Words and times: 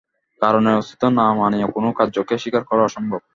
কারণের 0.41 0.77
অস্তিত্ব 0.77 1.03
না 1.17 1.25
মানিয়া 1.33 1.67
কোন 1.67 1.85
কার্যকে 1.97 2.35
স্বীকার 2.37 2.63
করা 2.65 2.83
অসম্ভব। 2.83 3.21